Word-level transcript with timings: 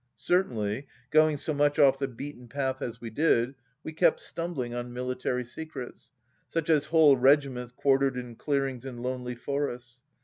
Certainly, 0.15 0.87
going 1.11 1.37
so 1.37 1.53
much 1.53 1.77
oft 1.77 1.99
the 1.99 2.07
beaten 2.07 2.47
path 2.47 2.81
as 2.81 2.99
we 2.99 3.11
did, 3.11 3.53
we 3.83 3.93
kept 3.93 4.19
stum 4.19 4.55
bling 4.55 4.73
on 4.73 4.91
military 4.91 5.43
secrets, 5.43 6.09
such 6.47 6.71
as 6.71 6.85
whole 6.85 7.17
regiments 7.17 7.73
quartered 7.77 8.17
in 8.17 8.35
clearings 8.35 8.83
in 8.83 8.97
lonely 9.03 9.35
forests. 9.35 9.99